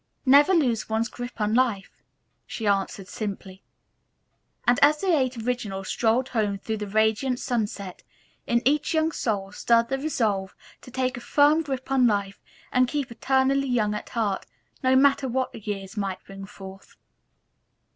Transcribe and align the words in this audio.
"Never 0.25 0.55
lose 0.55 0.89
one's 0.89 1.09
grip 1.09 1.39
on 1.39 1.53
life," 1.53 1.91
she 2.47 2.65
answered 2.65 3.07
simply. 3.07 3.61
And 4.65 4.79
as 4.81 4.97
the 4.99 5.15
Eight 5.15 5.37
Originals 5.37 5.89
strolled 5.89 6.29
home 6.29 6.57
through 6.57 6.77
the 6.77 6.87
radiant 6.87 7.39
sunset, 7.39 8.01
in 8.47 8.63
each 8.67 8.95
young 8.95 9.11
soul 9.11 9.51
stirred 9.51 9.89
the 9.89 9.99
resolve 9.99 10.55
to 10.81 10.89
take 10.89 11.17
a 11.17 11.21
firm 11.21 11.61
grip 11.61 11.91
on 11.91 12.07
life 12.07 12.41
and 12.71 12.87
keep 12.87 13.11
eternally 13.11 13.67
young 13.67 13.93
at 13.93 14.09
heart, 14.09 14.47
no 14.81 14.95
matter 14.95 15.27
what 15.27 15.51
the 15.53 15.59
years 15.59 15.95
might 15.95 16.23
bring 16.25 16.47
forth. 16.47 16.95